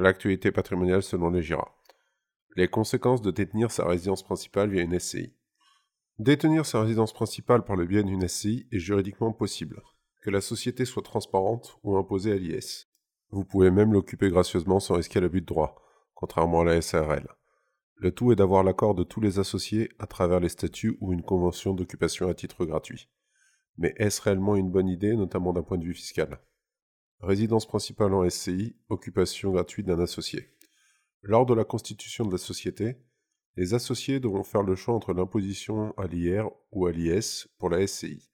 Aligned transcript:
L'actualité 0.00 0.52
patrimoniale 0.52 1.02
selon 1.02 1.28
les 1.28 1.42
GIRA. 1.42 1.74
Les 2.54 2.68
conséquences 2.68 3.20
de 3.20 3.32
détenir 3.32 3.72
sa 3.72 3.84
résidence 3.84 4.22
principale 4.22 4.70
via 4.70 4.82
une 4.82 4.96
SCI. 4.96 5.34
Détenir 6.20 6.66
sa 6.66 6.82
résidence 6.82 7.12
principale 7.12 7.64
par 7.64 7.74
le 7.74 7.84
biais 7.84 8.04
d'une 8.04 8.28
SCI 8.28 8.68
est 8.70 8.78
juridiquement 8.78 9.32
possible, 9.32 9.82
que 10.22 10.30
la 10.30 10.40
société 10.40 10.84
soit 10.84 11.02
transparente 11.02 11.80
ou 11.82 11.96
imposée 11.96 12.30
à 12.30 12.36
l'IS. 12.36 12.86
Vous 13.30 13.44
pouvez 13.44 13.72
même 13.72 13.92
l'occuper 13.92 14.30
gracieusement 14.30 14.78
sans 14.78 14.94
risquer 14.94 15.18
l'abus 15.18 15.40
de 15.40 15.46
droit, 15.46 15.82
contrairement 16.14 16.60
à 16.60 16.66
la 16.66 16.80
SARL. 16.80 17.26
Le 17.96 18.12
tout 18.12 18.30
est 18.30 18.36
d'avoir 18.36 18.62
l'accord 18.62 18.94
de 18.94 19.02
tous 19.02 19.20
les 19.20 19.40
associés 19.40 19.88
à 19.98 20.06
travers 20.06 20.38
les 20.38 20.48
statuts 20.48 20.96
ou 21.00 21.12
une 21.12 21.24
convention 21.24 21.74
d'occupation 21.74 22.28
à 22.28 22.34
titre 22.34 22.64
gratuit. 22.66 23.08
Mais 23.78 23.94
est-ce 23.96 24.22
réellement 24.22 24.54
une 24.54 24.70
bonne 24.70 24.88
idée, 24.88 25.16
notamment 25.16 25.52
d'un 25.52 25.64
point 25.64 25.78
de 25.78 25.84
vue 25.84 25.94
fiscal? 25.94 26.38
Résidence 27.20 27.66
principale 27.66 28.14
en 28.14 28.28
SCI, 28.30 28.76
occupation 28.90 29.50
gratuite 29.50 29.86
d'un 29.86 29.98
associé. 29.98 30.54
Lors 31.22 31.46
de 31.46 31.54
la 31.54 31.64
constitution 31.64 32.24
de 32.24 32.30
la 32.30 32.38
société, 32.38 32.96
les 33.56 33.74
associés 33.74 34.20
devront 34.20 34.44
faire 34.44 34.62
le 34.62 34.76
choix 34.76 34.94
entre 34.94 35.12
l'imposition 35.12 35.92
à 35.98 36.06
l'IR 36.06 36.48
ou 36.70 36.86
à 36.86 36.92
l'IS 36.92 37.48
pour 37.58 37.70
la 37.70 37.84
SCI. 37.84 38.30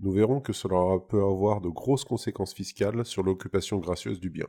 Nous 0.00 0.12
verrons 0.12 0.42
que 0.42 0.52
cela 0.52 1.00
peut 1.08 1.22
avoir 1.22 1.62
de 1.62 1.70
grosses 1.70 2.04
conséquences 2.04 2.52
fiscales 2.52 3.06
sur 3.06 3.22
l'occupation 3.22 3.78
gracieuse 3.78 4.20
du 4.20 4.28
bien. 4.28 4.46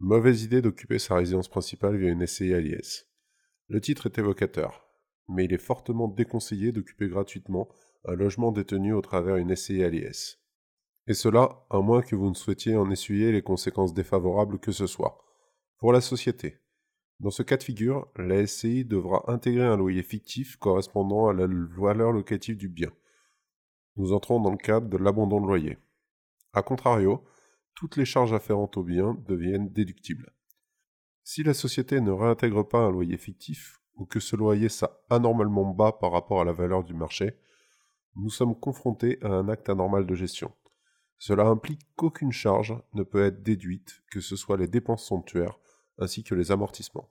Mauvaise 0.00 0.42
idée 0.42 0.60
d'occuper 0.60 0.98
sa 0.98 1.14
résidence 1.14 1.48
principale 1.48 1.96
via 1.96 2.10
une 2.10 2.26
SCI 2.26 2.54
à 2.54 2.60
l'IS. 2.60 3.06
Le 3.68 3.80
titre 3.80 4.06
est 4.06 4.18
évocateur, 4.18 4.84
mais 5.28 5.44
il 5.44 5.54
est 5.54 5.58
fortement 5.58 6.08
déconseillé 6.08 6.72
d'occuper 6.72 7.08
gratuitement 7.08 7.68
un 8.04 8.14
logement 8.14 8.50
détenu 8.50 8.92
au 8.92 9.00
travers 9.00 9.36
une 9.36 9.54
SCI 9.54 9.84
à 9.84 9.90
l'IS. 9.90 10.43
Et 11.06 11.14
cela, 11.14 11.66
à 11.70 11.80
moins 11.80 12.02
que 12.02 12.16
vous 12.16 12.30
ne 12.30 12.34
souhaitiez 12.34 12.76
en 12.76 12.90
essuyer 12.90 13.30
les 13.30 13.42
conséquences 13.42 13.92
défavorables 13.92 14.58
que 14.58 14.72
ce 14.72 14.86
soit. 14.86 15.22
Pour 15.78 15.92
la 15.92 16.00
société. 16.00 16.58
Dans 17.20 17.30
ce 17.30 17.42
cas 17.42 17.56
de 17.56 17.62
figure, 17.62 18.08
la 18.16 18.46
SCI 18.46 18.84
devra 18.84 19.30
intégrer 19.30 19.66
un 19.66 19.76
loyer 19.76 20.02
fictif 20.02 20.56
correspondant 20.56 21.28
à 21.28 21.32
la 21.32 21.46
valeur 21.76 22.12
locative 22.12 22.56
du 22.56 22.68
bien. 22.68 22.90
Nous 23.96 24.12
entrons 24.12 24.40
dans 24.40 24.50
le 24.50 24.56
cadre 24.56 24.88
de 24.88 24.96
l'abandon 24.96 25.40
de 25.40 25.46
loyer. 25.46 25.78
A 26.52 26.62
contrario, 26.62 27.22
toutes 27.74 27.96
les 27.96 28.04
charges 28.04 28.32
afférentes 28.32 28.76
au 28.76 28.82
bien 28.82 29.16
deviennent 29.26 29.68
déductibles. 29.68 30.32
Si 31.22 31.42
la 31.42 31.54
société 31.54 32.00
ne 32.00 32.10
réintègre 32.10 32.66
pas 32.66 32.78
un 32.78 32.90
loyer 32.90 33.16
fictif, 33.16 33.80
ou 33.96 34.06
que 34.06 34.20
ce 34.20 34.36
loyer 34.36 34.68
soit 34.68 35.04
anormalement 35.10 35.72
bas 35.72 35.92
par 35.92 36.12
rapport 36.12 36.40
à 36.40 36.44
la 36.44 36.52
valeur 36.52 36.82
du 36.82 36.94
marché, 36.94 37.34
nous 38.16 38.30
sommes 38.30 38.58
confrontés 38.58 39.18
à 39.22 39.28
un 39.28 39.48
acte 39.48 39.68
anormal 39.68 40.06
de 40.06 40.14
gestion. 40.14 40.52
Cela 41.26 41.46
implique 41.46 41.80
qu'aucune 41.96 42.32
charge 42.32 42.76
ne 42.92 43.02
peut 43.02 43.24
être 43.24 43.42
déduite, 43.42 44.02
que 44.10 44.20
ce 44.20 44.36
soit 44.36 44.58
les 44.58 44.68
dépenses 44.68 45.06
somptuaires 45.06 45.58
ainsi 45.96 46.22
que 46.22 46.34
les 46.34 46.52
amortissements. 46.52 47.08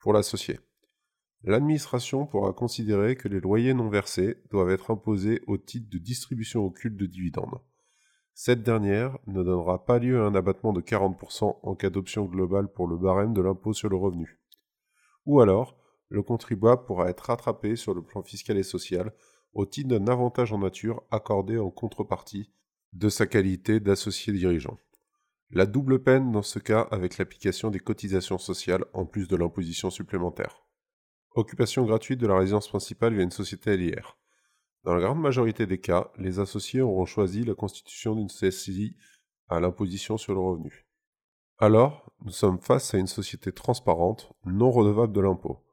Pour 0.00 0.12
l'associé, 0.12 0.58
l'administration 1.44 2.26
pourra 2.26 2.52
considérer 2.52 3.14
que 3.14 3.28
les 3.28 3.38
loyers 3.38 3.72
non 3.72 3.88
versés 3.88 4.42
doivent 4.50 4.70
être 4.70 4.90
imposés 4.90 5.42
au 5.46 5.58
titre 5.58 5.90
de 5.90 5.98
distribution 5.98 6.66
occulte 6.66 6.96
de 6.96 7.06
dividendes. 7.06 7.60
Cette 8.34 8.64
dernière 8.64 9.16
ne 9.28 9.44
donnera 9.44 9.84
pas 9.84 10.00
lieu 10.00 10.20
à 10.20 10.26
un 10.26 10.34
abattement 10.34 10.72
de 10.72 10.80
40% 10.80 11.60
en 11.62 11.74
cas 11.76 11.90
d'option 11.90 12.24
globale 12.24 12.66
pour 12.66 12.88
le 12.88 12.96
barème 12.96 13.32
de 13.32 13.42
l'impôt 13.42 13.74
sur 13.74 13.90
le 13.90 13.96
revenu. 13.96 14.40
Ou 15.24 15.38
alors, 15.38 15.78
le 16.08 16.24
contribuable 16.24 16.84
pourra 16.84 17.10
être 17.10 17.26
rattrapé 17.26 17.76
sur 17.76 17.94
le 17.94 18.02
plan 18.02 18.24
fiscal 18.24 18.58
et 18.58 18.64
social 18.64 19.14
au 19.52 19.66
titre 19.66 19.90
d'un 19.90 20.08
avantage 20.08 20.52
en 20.52 20.58
nature 20.58 21.04
accordé 21.12 21.58
en 21.58 21.70
contrepartie 21.70 22.50
de 22.92 23.08
sa 23.08 23.26
qualité 23.26 23.80
d'associé 23.80 24.32
dirigeant. 24.32 24.78
La 25.50 25.66
double 25.66 26.02
peine 26.02 26.32
dans 26.32 26.42
ce 26.42 26.58
cas 26.58 26.88
avec 26.90 27.18
l'application 27.18 27.70
des 27.70 27.80
cotisations 27.80 28.38
sociales 28.38 28.84
en 28.94 29.04
plus 29.04 29.28
de 29.28 29.36
l'imposition 29.36 29.90
supplémentaire. 29.90 30.62
Occupation 31.34 31.84
gratuite 31.84 32.20
de 32.20 32.26
la 32.26 32.38
résidence 32.38 32.68
principale 32.68 33.14
via 33.14 33.22
une 33.22 33.30
société 33.30 33.76
LIR. 33.76 34.18
Dans 34.84 34.94
la 34.94 35.00
grande 35.00 35.20
majorité 35.20 35.66
des 35.66 35.78
cas, 35.78 36.10
les 36.18 36.40
associés 36.40 36.80
auront 36.80 37.06
choisi 37.06 37.44
la 37.44 37.54
constitution 37.54 38.14
d'une 38.14 38.28
CSI 38.28 38.96
à 39.48 39.60
l'imposition 39.60 40.16
sur 40.16 40.34
le 40.34 40.40
revenu. 40.40 40.86
Alors, 41.58 42.10
nous 42.24 42.32
sommes 42.32 42.58
face 42.58 42.92
à 42.94 42.98
une 42.98 43.06
société 43.06 43.52
transparente, 43.52 44.32
non 44.44 44.70
redevable 44.70 45.12
de 45.12 45.20
l'impôt. 45.20 45.64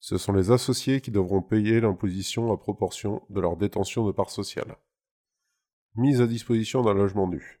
Ce 0.00 0.18
sont 0.18 0.32
les 0.32 0.50
associés 0.50 1.00
qui 1.00 1.10
devront 1.10 1.42
payer 1.42 1.80
l'imposition 1.80 2.52
à 2.52 2.56
proportion 2.56 3.22
de 3.28 3.40
leur 3.40 3.56
détention 3.56 4.06
de 4.06 4.12
parts 4.12 4.30
sociales. 4.30 4.76
Mise 5.96 6.20
à 6.20 6.28
disposition 6.28 6.82
d'un 6.82 6.94
logement 6.94 7.26
nu. 7.26 7.60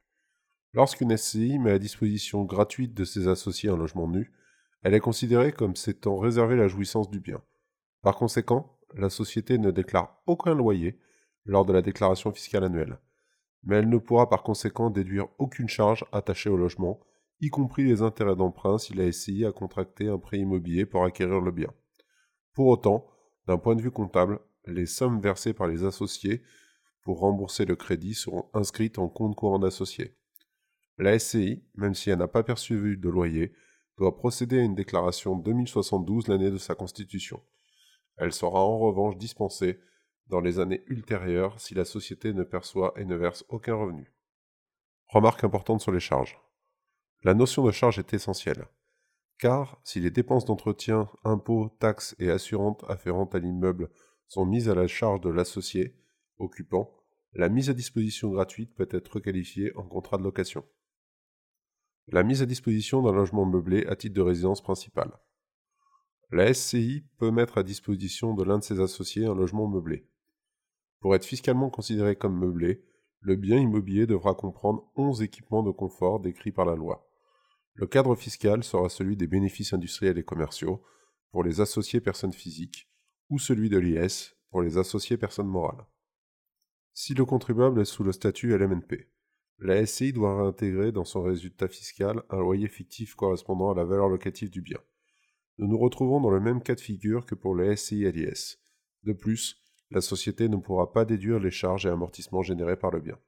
Lorsqu'une 0.72 1.16
SCI 1.16 1.58
met 1.58 1.72
à 1.72 1.78
disposition 1.80 2.44
gratuite 2.44 2.94
de 2.94 3.02
ses 3.02 3.26
associés 3.26 3.70
un 3.70 3.76
logement 3.76 4.06
nu, 4.06 4.32
elle 4.82 4.94
est 4.94 5.00
considérée 5.00 5.50
comme 5.50 5.74
s'étant 5.74 6.16
réservé 6.16 6.54
la 6.54 6.68
jouissance 6.68 7.10
du 7.10 7.18
bien. 7.18 7.42
Par 8.02 8.14
conséquent, 8.14 8.78
la 8.94 9.10
société 9.10 9.58
ne 9.58 9.72
déclare 9.72 10.22
aucun 10.26 10.54
loyer 10.54 11.00
lors 11.44 11.64
de 11.64 11.72
la 11.72 11.82
déclaration 11.82 12.30
fiscale 12.30 12.62
annuelle, 12.62 13.00
mais 13.64 13.78
elle 13.78 13.88
ne 13.88 13.98
pourra 13.98 14.28
par 14.28 14.44
conséquent 14.44 14.90
déduire 14.90 15.26
aucune 15.38 15.68
charge 15.68 16.04
attachée 16.12 16.50
au 16.50 16.56
logement, 16.56 17.00
y 17.40 17.48
compris 17.48 17.82
les 17.82 18.00
intérêts 18.00 18.36
d'emprunt 18.36 18.78
si 18.78 18.94
la 18.94 19.10
SCI 19.10 19.44
a 19.44 19.50
contracté 19.50 20.06
un 20.06 20.18
prêt 20.18 20.38
immobilier 20.38 20.86
pour 20.86 21.02
acquérir 21.02 21.40
le 21.40 21.50
bien. 21.50 21.72
Pour 22.54 22.68
autant, 22.68 23.08
d'un 23.48 23.58
point 23.58 23.74
de 23.74 23.82
vue 23.82 23.90
comptable, 23.90 24.38
les 24.66 24.86
sommes 24.86 25.20
versées 25.20 25.52
par 25.52 25.66
les 25.66 25.82
associés 25.82 26.42
pour 27.02 27.20
rembourser 27.20 27.64
le 27.64 27.76
crédit 27.76 28.14
seront 28.14 28.48
inscrites 28.54 28.98
en 28.98 29.08
compte 29.08 29.36
courant 29.36 29.58
d'associés. 29.58 30.16
La 30.98 31.18
SCI, 31.18 31.64
même 31.74 31.94
si 31.94 32.10
elle 32.10 32.18
n'a 32.18 32.28
pas 32.28 32.42
perçu 32.42 32.96
de 32.96 33.08
loyer, 33.08 33.52
doit 33.96 34.16
procéder 34.16 34.58
à 34.58 34.62
une 34.62 34.74
déclaration 34.74 35.36
2072 35.36 36.28
l'année 36.28 36.50
de 36.50 36.58
sa 36.58 36.74
constitution. 36.74 37.42
Elle 38.16 38.32
sera 38.32 38.62
en 38.62 38.78
revanche 38.78 39.16
dispensée 39.16 39.80
dans 40.26 40.40
les 40.40 40.58
années 40.58 40.84
ultérieures 40.86 41.58
si 41.60 41.74
la 41.74 41.84
société 41.84 42.32
ne 42.32 42.44
perçoit 42.44 42.92
et 42.96 43.04
ne 43.04 43.16
verse 43.16 43.44
aucun 43.48 43.74
revenu. 43.74 44.12
Remarque 45.06 45.44
importante 45.44 45.80
sur 45.80 45.92
les 45.92 46.00
charges. 46.00 46.38
La 47.22 47.34
notion 47.34 47.64
de 47.64 47.72
charge 47.72 47.98
est 47.98 48.14
essentielle 48.14 48.66
car 49.40 49.80
si 49.84 50.00
les 50.00 50.10
dépenses 50.10 50.44
d'entretien, 50.44 51.08
impôts, 51.24 51.74
taxes 51.80 52.14
et 52.18 52.30
assurantes 52.30 52.84
afférentes 52.88 53.34
à 53.34 53.38
l'immeuble 53.38 53.88
sont 54.28 54.44
mises 54.44 54.68
à 54.68 54.74
la 54.74 54.86
charge 54.86 55.22
de 55.22 55.30
l'associé 55.30 55.96
occupant, 56.40 56.92
la 57.34 57.48
mise 57.48 57.70
à 57.70 57.74
disposition 57.74 58.30
gratuite 58.30 58.74
peut 58.74 58.88
être 58.90 59.14
requalifiée 59.14 59.72
en 59.76 59.84
contrat 59.84 60.18
de 60.18 60.24
location. 60.24 60.64
La 62.08 62.24
mise 62.24 62.42
à 62.42 62.46
disposition 62.46 63.02
d'un 63.02 63.12
logement 63.12 63.46
meublé 63.46 63.86
à 63.86 63.94
titre 63.94 64.16
de 64.16 64.20
résidence 64.20 64.62
principale. 64.62 65.12
La 66.32 66.52
SCI 66.52 67.04
peut 67.18 67.30
mettre 67.30 67.58
à 67.58 67.62
disposition 67.62 68.34
de 68.34 68.42
l'un 68.42 68.58
de 68.58 68.64
ses 68.64 68.80
associés 68.80 69.26
un 69.26 69.34
logement 69.34 69.68
meublé. 69.68 70.08
Pour 71.00 71.14
être 71.14 71.24
fiscalement 71.24 71.70
considéré 71.70 72.16
comme 72.16 72.38
meublé, 72.38 72.84
le 73.20 73.36
bien 73.36 73.58
immobilier 73.58 74.06
devra 74.06 74.34
comprendre 74.34 74.90
11 74.96 75.22
équipements 75.22 75.62
de 75.62 75.70
confort 75.70 76.20
décrits 76.20 76.52
par 76.52 76.64
la 76.64 76.74
loi. 76.74 77.08
Le 77.74 77.86
cadre 77.86 78.14
fiscal 78.14 78.64
sera 78.64 78.88
celui 78.88 79.16
des 79.16 79.26
bénéfices 79.26 79.72
industriels 79.72 80.18
et 80.18 80.24
commerciaux 80.24 80.82
pour 81.30 81.44
les 81.44 81.60
associés 81.60 82.00
personnes 82.00 82.32
physiques 82.32 82.88
ou 83.28 83.38
celui 83.38 83.68
de 83.68 83.78
l'IS 83.78 84.34
pour 84.50 84.62
les 84.62 84.78
associés 84.78 85.16
personnes 85.16 85.48
morales. 85.48 85.86
Si 87.02 87.14
le 87.14 87.24
contribuable 87.24 87.80
est 87.80 87.86
sous 87.86 88.04
le 88.04 88.12
statut 88.12 88.54
LMNP, 88.54 89.08
la 89.58 89.86
SCI 89.86 90.12
doit 90.12 90.36
réintégrer 90.36 90.92
dans 90.92 91.06
son 91.06 91.22
résultat 91.22 91.66
fiscal 91.66 92.22
un 92.28 92.36
loyer 92.36 92.68
fictif 92.68 93.14
correspondant 93.14 93.72
à 93.72 93.74
la 93.74 93.84
valeur 93.84 94.10
locative 94.10 94.50
du 94.50 94.60
bien. 94.60 94.76
Nous 95.56 95.66
nous 95.66 95.78
retrouvons 95.78 96.20
dans 96.20 96.28
le 96.28 96.40
même 96.40 96.62
cas 96.62 96.74
de 96.74 96.80
figure 96.80 97.24
que 97.24 97.34
pour 97.34 97.56
les 97.56 97.74
SCI 97.74 98.12
LIS. 98.12 98.58
De 99.04 99.14
plus, 99.14 99.64
la 99.90 100.02
société 100.02 100.50
ne 100.50 100.56
pourra 100.56 100.92
pas 100.92 101.06
déduire 101.06 101.38
les 101.38 101.50
charges 101.50 101.86
et 101.86 101.88
amortissements 101.88 102.42
générés 102.42 102.76
par 102.76 102.90
le 102.90 103.00
bien. 103.00 103.18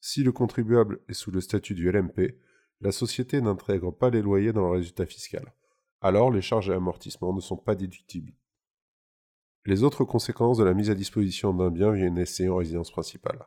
Si 0.00 0.24
le 0.24 0.32
contribuable 0.32 1.02
est 1.08 1.14
sous 1.14 1.30
le 1.30 1.40
statut 1.40 1.76
du 1.76 1.88
LMP, 1.88 2.40
la 2.80 2.90
société 2.90 3.40
n'intègre 3.42 3.92
pas 3.92 4.10
les 4.10 4.22
loyers 4.22 4.52
dans 4.52 4.64
le 4.64 4.76
résultat 4.76 5.06
fiscal. 5.06 5.54
Alors 6.00 6.32
les 6.32 6.42
charges 6.42 6.68
et 6.68 6.74
amortissements 6.74 7.32
ne 7.32 7.40
sont 7.40 7.58
pas 7.58 7.76
déductibles. 7.76 8.34
Les 9.66 9.82
autres 9.82 10.04
conséquences 10.04 10.58
de 10.58 10.64
la 10.64 10.74
mise 10.74 10.90
à 10.90 10.94
disposition 10.94 11.54
d'un 11.54 11.70
bien 11.70 11.90
via 11.90 12.04
une 12.04 12.22
SCI 12.22 12.50
en 12.50 12.56
résidence 12.56 12.90
principale. 12.90 13.46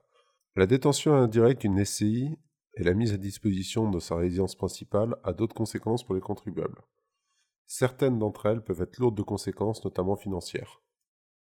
La 0.55 0.65
détention 0.65 1.13
indirecte 1.13 1.61
d'une 1.61 1.85
SCI 1.85 2.39
et 2.73 2.83
la 2.83 2.95
mise 2.95 3.13
à 3.13 3.17
disposition 3.17 3.91
de 3.91 3.99
sa 3.99 4.15
résidence 4.15 4.55
principale 4.55 5.15
a 5.23 5.31
d'autres 5.31 5.53
conséquences 5.53 6.03
pour 6.03 6.15
les 6.15 6.21
contribuables. 6.21 6.81
Certaines 7.67 8.17
d'entre 8.17 8.47
elles 8.47 8.63
peuvent 8.63 8.81
être 8.81 8.97
lourdes 8.97 9.17
de 9.17 9.21
conséquences, 9.21 9.85
notamment 9.85 10.15
financières. 10.15 10.81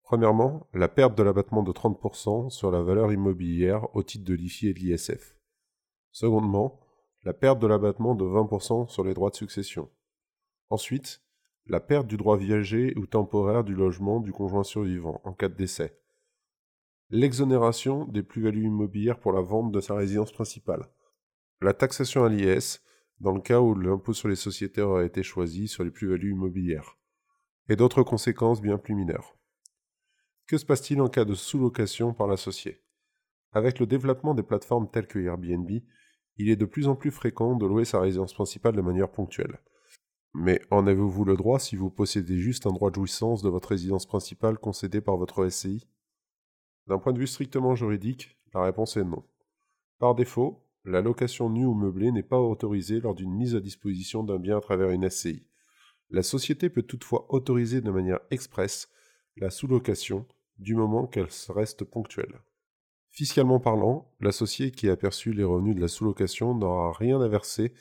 Premièrement, 0.04 0.66
la 0.72 0.88
perte 0.88 1.18
de 1.18 1.22
l'abattement 1.22 1.62
de 1.62 1.72
30% 1.72 2.48
sur 2.48 2.70
la 2.70 2.80
valeur 2.80 3.12
immobilière 3.12 3.94
au 3.94 4.02
titre 4.02 4.24
de 4.24 4.34
l'IFI 4.34 4.68
et 4.68 4.74
de 4.74 4.78
l'ISF. 4.78 5.36
Secondement, 6.12 6.80
la 7.24 7.34
perte 7.34 7.58
de 7.58 7.66
l'abattement 7.66 8.14
de 8.14 8.24
20% 8.24 8.88
sur 8.88 9.04
les 9.04 9.12
droits 9.12 9.30
de 9.30 9.36
succession. 9.36 9.90
Ensuite, 10.70 11.22
la 11.66 11.80
perte 11.80 12.06
du 12.06 12.16
droit 12.16 12.36
viager 12.36 12.92
ou 12.96 13.06
temporaire 13.06 13.64
du 13.64 13.74
logement 13.74 14.20
du 14.20 14.32
conjoint 14.32 14.64
survivant 14.64 15.20
en 15.24 15.32
cas 15.32 15.48
de 15.48 15.54
décès. 15.54 15.98
L'exonération 17.10 18.06
des 18.06 18.22
plus-values 18.22 18.66
immobilières 18.66 19.20
pour 19.20 19.32
la 19.32 19.42
vente 19.42 19.70
de 19.70 19.80
sa 19.80 19.94
résidence 19.94 20.32
principale. 20.32 20.88
La 21.60 21.74
taxation 21.74 22.24
à 22.24 22.28
l'IS 22.28 22.82
dans 23.20 23.32
le 23.32 23.40
cas 23.40 23.60
où 23.60 23.74
l'impôt 23.74 24.12
sur 24.12 24.28
les 24.28 24.36
sociétés 24.36 24.82
aurait 24.82 25.06
été 25.06 25.22
choisi 25.22 25.68
sur 25.68 25.84
les 25.84 25.90
plus-values 25.90 26.32
immobilières, 26.32 26.98
et 27.68 27.76
d'autres 27.76 28.02
conséquences 28.02 28.60
bien 28.60 28.78
plus 28.78 28.94
mineures. 28.94 29.36
Que 30.48 30.58
se 30.58 30.66
passe-t-il 30.66 31.00
en 31.00 31.08
cas 31.08 31.24
de 31.24 31.34
sous-location 31.34 32.14
par 32.14 32.26
l'associé? 32.26 32.82
Avec 33.52 33.78
le 33.78 33.86
développement 33.86 34.34
des 34.34 34.42
plateformes 34.42 34.90
telles 34.90 35.06
que 35.06 35.20
Airbnb, 35.20 35.70
il 36.36 36.50
est 36.50 36.56
de 36.56 36.64
plus 36.64 36.88
en 36.88 36.96
plus 36.96 37.10
fréquent 37.10 37.54
de 37.54 37.66
louer 37.66 37.84
sa 37.84 38.00
résidence 38.00 38.34
principale 38.34 38.74
de 38.74 38.80
manière 38.80 39.12
ponctuelle. 39.12 39.60
Mais 40.34 40.62
en 40.70 40.86
avez-vous 40.86 41.24
le 41.24 41.36
droit 41.36 41.58
si 41.58 41.76
vous 41.76 41.90
possédez 41.90 42.38
juste 42.38 42.66
un 42.66 42.72
droit 42.72 42.90
de 42.90 42.94
jouissance 42.94 43.42
de 43.42 43.50
votre 43.50 43.68
résidence 43.68 44.06
principale 44.06 44.58
concédé 44.58 45.00
par 45.00 45.16
votre 45.16 45.48
SCI 45.48 45.86
D'un 46.86 46.98
point 46.98 47.12
de 47.12 47.18
vue 47.18 47.26
strictement 47.26 47.74
juridique, 47.74 48.38
la 48.54 48.62
réponse 48.62 48.96
est 48.96 49.04
non. 49.04 49.24
Par 49.98 50.14
défaut, 50.14 50.64
la 50.84 51.00
location 51.00 51.50
nue 51.50 51.66
ou 51.66 51.74
meublée 51.74 52.10
n'est 52.10 52.22
pas 52.22 52.40
autorisée 52.40 53.00
lors 53.00 53.14
d'une 53.14 53.32
mise 53.32 53.54
à 53.54 53.60
disposition 53.60 54.24
d'un 54.24 54.38
bien 54.38 54.56
à 54.56 54.60
travers 54.60 54.90
une 54.90 55.08
SCI. 55.08 55.46
La 56.10 56.22
société 56.22 56.70
peut 56.70 56.82
toutefois 56.82 57.26
autoriser 57.28 57.80
de 57.80 57.90
manière 57.90 58.20
expresse 58.30 58.88
la 59.36 59.50
sous-location 59.50 60.26
du 60.58 60.74
moment 60.74 61.06
qu'elle 61.06 61.28
reste 61.50 61.84
ponctuelle. 61.84 62.40
Fiscalement 63.10 63.60
parlant, 63.60 64.10
l'associé 64.20 64.70
qui 64.70 64.88
a 64.88 64.96
perçu 64.96 65.32
les 65.32 65.44
revenus 65.44 65.76
de 65.76 65.80
la 65.80 65.88
sous-location 65.88 66.54
n'aura 66.54 66.92
rien 66.92 67.20
à 67.20 67.28
verser 67.28 67.74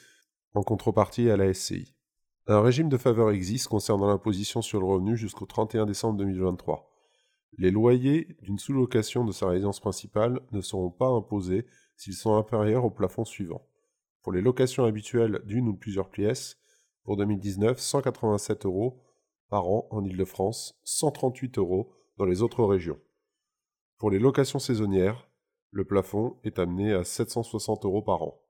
en 0.54 0.62
contrepartie 0.62 1.30
à 1.30 1.38
la 1.38 1.54
SCI. 1.54 1.96
Un 2.48 2.62
régime 2.62 2.90
de 2.90 2.98
faveur 2.98 3.30
existe 3.30 3.68
concernant 3.68 4.08
l'imposition 4.08 4.64
sur 4.64 4.80
le 4.80 4.86
revenu 4.88 5.16
jusqu'au 5.16 5.46
31 5.46 5.86
décembre 5.86 6.18
2023. 6.18 6.92
Les 7.60 7.70
loyers 7.70 8.36
d'une 8.42 8.58
sous-location 8.58 9.26
de 9.26 9.32
sa 9.32 9.48
résidence 9.48 9.80
principale 9.80 10.40
ne 10.52 10.62
seront 10.62 10.90
pas 10.90 11.10
imposés 11.10 11.68
s'ils 11.98 12.16
sont 12.16 12.36
inférieurs 12.36 12.84
au 12.84 12.90
plafond 12.90 13.26
suivant. 13.26 13.68
Pour 14.24 14.32
les 14.32 14.42
locations 14.42 14.86
habituelles 14.86 15.42
d'une 15.46 15.68
ou 15.68 15.76
plusieurs 15.76 16.10
pièces, 16.10 16.58
pour 17.04 17.16
2019, 17.16 17.80
187 17.80 18.66
euros 18.66 19.04
par 19.50 19.68
an 19.68 19.88
en 19.92 20.04
Ile-de-France, 20.04 20.80
138 20.84 21.60
euros 21.60 21.94
dans 22.18 22.26
les 22.26 22.42
autres 22.42 22.64
régions. 22.64 23.00
Pour 23.98 24.10
les 24.10 24.20
locations 24.20 24.60
saisonnières, 24.60 25.30
le 25.70 25.86
plafond 25.86 26.40
est 26.44 26.58
amené 26.58 26.92
à 26.92 27.04
760 27.04 27.86
euros 27.86 28.02
par 28.02 28.24
an. 28.24 28.42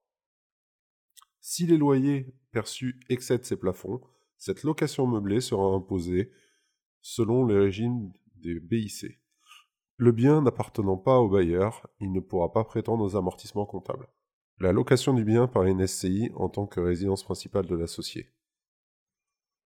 Si 1.42 1.66
les 1.66 1.78
loyers 1.78 2.34
perçus 2.52 3.00
excèdent 3.10 3.46
ces 3.46 3.58
plafonds, 3.58 4.02
cette 4.38 4.64
location 4.64 5.08
meublée 5.08 5.42
sera 5.42 5.66
imposée 5.74 6.32
selon 7.02 7.44
le 7.44 7.62
régime 7.62 8.12
des 8.36 8.60
BIC. 8.60 9.20
Le 9.98 10.12
bien 10.12 10.42
n'appartenant 10.42 10.98
pas 10.98 11.20
au 11.20 11.30
bailleur, 11.30 11.88
il 12.00 12.12
ne 12.12 12.20
pourra 12.20 12.52
pas 12.52 12.64
prétendre 12.64 13.04
aux 13.04 13.16
amortissements 13.16 13.66
comptables. 13.66 14.08
La 14.60 14.72
location 14.72 15.14
du 15.14 15.24
bien 15.24 15.48
par 15.48 15.64
une 15.64 15.86
SCI 15.86 16.32
en 16.36 16.50
tant 16.50 16.68
que 16.68 16.80
résidence 16.80 17.24
principale 17.24 17.66
de 17.66 17.76
l'associé. 17.76 18.30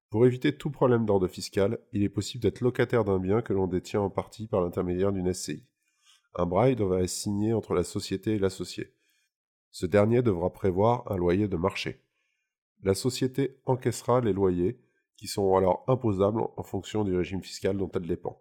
Pour 0.10 0.26
éviter 0.26 0.56
tout 0.56 0.70
problème 0.70 1.06
d'ordre 1.06 1.28
fiscal, 1.28 1.80
il 1.92 2.04
est 2.04 2.10
possible 2.10 2.42
d'être 2.42 2.62
locataire 2.62 3.04
d'un 3.04 3.20
bien 3.20 3.42
que 3.42 3.54
l'on 3.54 3.68
détient 3.68 4.02
en 4.02 4.10
partie 4.10 4.48
par 4.48 4.62
l'intermédiaire 4.62 5.12
d'une 5.12 5.34
SCI. 5.34 5.66
Un 6.36 6.46
braille 6.46 6.76
devra 6.76 7.02
être 7.02 7.10
signé 7.10 7.54
entre 7.54 7.74
la 7.74 7.84
société 7.84 8.36
et 8.36 8.40
l'associé. 8.40 8.94
Ce 9.72 9.86
dernier 9.86 10.22
devra 10.22 10.52
prévoir 10.52 11.10
un 11.12 11.18
loyer 11.18 11.48
de 11.48 11.58
marché. 11.58 12.05
La 12.86 12.94
société 12.94 13.58
encaissera 13.66 14.22
les 14.22 14.32
loyers, 14.32 14.80
qui 15.18 15.26
sont 15.26 15.56
alors 15.56 15.84
imposables 15.88 16.44
en 16.56 16.62
fonction 16.62 17.04
du 17.04 17.18
régime 17.18 17.42
fiscal 17.42 17.76
dont 17.76 17.90
elle 17.96 18.06
dépend. 18.06 18.40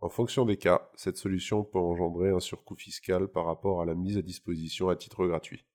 En 0.00 0.08
fonction 0.08 0.46
des 0.46 0.56
cas, 0.56 0.90
cette 0.94 1.18
solution 1.18 1.62
peut 1.62 1.78
engendrer 1.78 2.30
un 2.30 2.40
surcoût 2.40 2.74
fiscal 2.74 3.28
par 3.28 3.44
rapport 3.44 3.82
à 3.82 3.84
la 3.84 3.94
mise 3.94 4.16
à 4.16 4.22
disposition 4.22 4.88
à 4.88 4.96
titre 4.96 5.26
gratuit. 5.26 5.66